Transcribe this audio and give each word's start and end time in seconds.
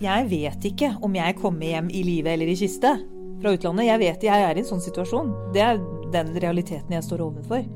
Jeg 0.00 0.30
vet 0.30 0.64
ikke 0.64 0.94
om 1.04 1.12
jeg 1.12 1.36
kommer 1.36 1.74
hjem 1.74 1.90
i 1.92 2.00
live 2.00 2.30
eller 2.32 2.48
i 2.48 2.56
kiste 2.56 2.94
fra 3.42 3.50
utlandet. 3.52 3.84
Jeg 3.84 4.00
vet 4.00 4.22
jeg 4.24 4.44
er 4.46 4.56
i 4.56 4.62
en 4.62 4.68
sånn 4.70 4.80
situasjon. 4.80 5.28
Det 5.52 5.60
er 5.60 5.82
den 6.14 6.30
realiteten 6.40 6.94
jeg 6.96 7.04
står 7.04 7.20
overfor. 7.26 7.66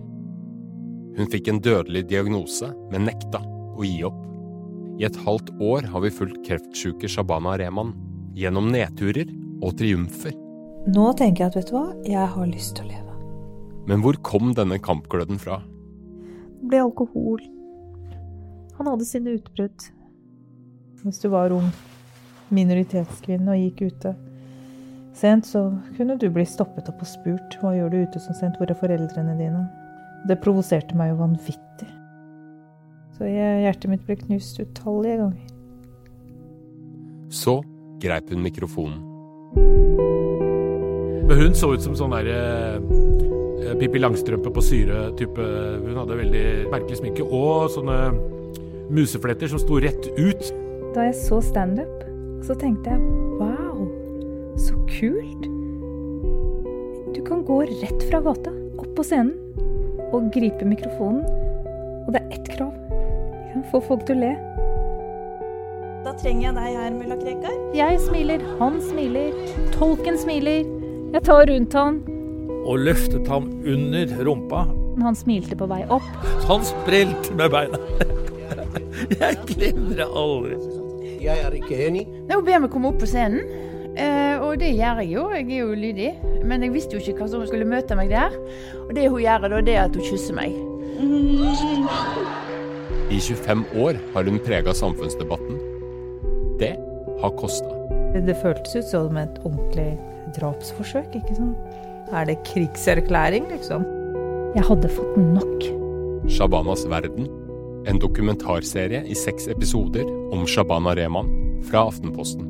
Hun 1.18 1.28
fikk 1.30 1.52
en 1.52 1.60
dødelig 1.60 2.06
diagnose, 2.08 2.72
men 2.88 3.04
nekta 3.10 3.42
å 3.44 3.84
gi 3.84 4.00
opp. 4.08 4.24
I 4.96 5.04
et 5.04 5.20
halvt 5.26 5.52
år 5.60 5.90
har 5.92 6.06
vi 6.06 6.14
fulgt 6.16 6.40
kreftsjuke 6.48 7.12
Shabana 7.12 7.58
Rehman 7.60 7.92
gjennom 8.38 8.72
nedturer 8.72 9.28
og 9.60 9.76
triumfer. 9.76 10.32
Nå 10.96 11.10
tenker 11.20 11.44
jeg 11.44 11.52
at 11.52 11.60
vet 11.60 11.70
du 11.70 11.76
hva, 11.76 11.86
jeg 12.08 12.34
har 12.38 12.48
lyst 12.48 12.78
til 12.78 12.88
å 12.88 12.92
leve. 12.94 13.18
Men 13.84 14.00
hvor 14.00 14.16
kom 14.24 14.54
denne 14.56 14.80
kampgløden 14.80 15.36
fra? 15.42 15.60
Det 16.56 16.72
ble 16.72 16.86
alkohol. 16.86 17.42
Han 18.78 18.94
hadde 18.94 19.12
sine 19.12 19.36
utbrudd. 19.36 19.92
Hvis 21.04 21.20
du 21.20 21.28
var 21.28 21.52
ung 21.52 21.68
minoritetskvinne 22.54 23.54
og 23.54 23.60
gikk 23.60 23.90
ute 23.90 24.14
sent, 25.14 25.46
så 25.46 25.68
kunne 25.96 26.16
du 26.18 26.28
bli 26.32 26.44
stoppet 26.48 26.88
opp 26.90 27.02
og 27.02 27.08
spurt 27.08 27.58
hva 27.60 27.74
gjør 27.76 27.92
du 27.92 27.98
ute 28.02 28.22
så 28.22 28.34
sent, 28.36 28.58
hvor 28.58 28.70
er 28.70 28.78
foreldrene 28.78 29.36
dine? 29.38 29.66
Det 30.28 30.40
provoserte 30.42 30.96
meg 30.98 31.12
jo 31.12 31.20
vanvittig. 31.20 31.90
Så 33.14 33.28
jeg, 33.28 33.62
hjertet 33.62 33.90
mitt 33.92 34.06
ble 34.08 34.16
knust 34.18 34.58
utallige 34.58 35.20
ganger. 35.20 35.50
Så 37.34 37.60
greip 38.02 38.30
hun 38.32 38.42
mikrofonen. 38.42 39.02
Men 41.24 41.38
hun 41.40 41.54
så 41.56 41.70
ut 41.72 41.84
som 41.84 41.94
sånn 41.96 42.12
derre 42.12 42.40
eh, 42.76 43.76
Pippi 43.80 44.00
Langstrømpe 44.02 44.50
på 44.52 44.64
syre-type. 44.64 45.46
Hun 45.84 46.00
hadde 46.02 46.18
veldig 46.18 46.46
merkelig 46.72 46.98
sminke 47.00 47.24
og 47.24 47.70
sånne 47.72 48.00
musefletter 48.92 49.48
som 49.52 49.62
sto 49.62 49.78
rett 49.80 50.10
ut. 50.18 50.50
Da 50.94 51.06
jeg 51.08 51.16
så 51.22 51.40
standup, 51.42 52.02
så 52.44 52.54
tenkte 52.60 52.92
jeg 52.92 53.00
wow, 53.40 53.86
så 54.60 54.76
kult. 54.90 55.46
Du 57.14 57.20
kan 57.24 57.44
gå 57.46 57.62
rett 57.70 58.04
fra 58.10 58.20
gata, 58.24 58.52
opp 58.76 58.90
på 58.98 59.06
scenen, 59.06 59.32
og 60.12 60.28
gripe 60.34 60.66
mikrofonen. 60.68 61.24
Og 62.04 62.12
det 62.12 62.20
er 62.20 62.36
ett 62.36 62.50
krav. 62.56 62.74
Få 63.70 63.80
folk 63.86 64.04
til 64.04 64.18
å 64.18 64.26
le. 64.26 64.32
Da 66.04 66.12
trenger 66.20 66.50
jeg 66.50 66.56
deg 66.58 66.76
her, 66.76 66.90
mulla 66.92 67.16
Krekar. 67.16 67.54
Jeg 67.74 68.00
smiler, 68.04 68.42
han 68.58 68.76
smiler, 68.84 69.32
tolken 69.72 70.18
smiler. 70.20 70.68
Jeg 71.14 71.24
tar 71.24 71.46
rundt 71.48 71.78
han. 71.78 72.02
Og 72.64 72.82
løftet 72.84 73.28
ham 73.30 73.48
under 73.64 74.12
rumpa. 74.28 74.66
Han 75.00 75.16
smilte 75.16 75.56
på 75.58 75.68
vei 75.70 75.80
opp. 75.88 76.06
Han 76.50 76.66
sprelte 76.66 77.34
med 77.38 77.54
beina. 77.54 77.80
Jeg 79.20 79.40
glemmer 79.48 79.96
det 79.98 80.06
aldri. 80.06 80.83
Jeg 81.24 81.40
er 81.40 81.54
ikke 81.56 81.78
enig. 81.86 82.04
Hun 82.28 82.44
ber 82.44 82.60
meg 82.60 82.72
komme 82.72 82.90
opp 82.92 82.98
på 83.00 83.08
scenen, 83.08 83.40
eh, 83.96 84.36
og 84.44 84.58
det 84.60 84.74
gjør 84.76 85.00
jeg 85.00 85.12
jo. 85.14 85.24
Jeg 85.32 85.46
er 85.48 85.62
jo 85.62 85.76
lydig. 85.78 86.10
Men 86.44 86.64
jeg 86.66 86.74
visste 86.74 86.98
jo 86.98 87.00
ikke 87.00 87.22
hva 87.22 87.28
som 87.32 87.44
skulle 87.48 87.68
møte 87.68 87.96
meg 87.96 88.10
der. 88.12 88.34
Og 88.84 88.92
det 88.96 89.08
hun 89.08 89.22
gjør 89.22 89.46
da, 89.48 89.60
det 89.64 89.76
er 89.78 89.86
at 89.86 89.96
hun 89.96 90.04
kysser 90.04 90.36
meg. 90.36 90.52
I 93.08 93.20
25 93.20 93.64
år 93.80 94.00
har 94.14 94.28
hun 94.28 94.42
prega 94.44 94.74
samfunnsdebatten. 94.76 95.62
Det 96.60 96.74
har 97.22 97.38
kosta. 97.40 97.72
Det 98.14 98.36
føltes 98.42 98.76
ut 98.76 98.90
som 98.92 99.16
et 99.18 99.40
ordentlig 99.42 99.94
drapsforsøk, 100.36 101.16
ikke 101.18 101.38
sant? 101.38 101.80
Er 102.14 102.28
det 102.28 102.36
krigserklæring, 102.46 103.48
liksom? 103.50 103.86
Jeg 104.54 104.68
hadde 104.68 104.92
fått 104.92 105.16
nok. 105.18 105.64
Shabanas 106.30 106.84
verden. 106.90 107.26
En 107.84 107.98
dokumentarserie 108.00 109.02
i 109.04 109.14
seks 109.14 109.44
episoder 109.52 110.08
om 110.32 110.46
Shabana 110.48 110.94
Rehman 110.96 111.28
fra 111.68 111.82
Aftenposten. 111.90 112.46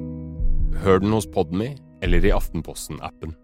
Hør 0.85 1.01
den 1.03 1.15
hos 1.15 1.27
Podme 1.27 1.73
eller 2.03 2.23
i 2.23 2.31
Aftenposten-appen. 2.31 3.35